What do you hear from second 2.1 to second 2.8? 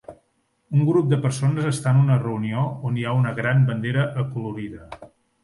reunió